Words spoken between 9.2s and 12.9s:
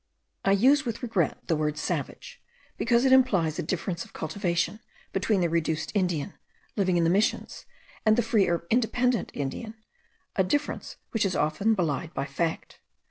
Indian; a difference which is often belied by fact.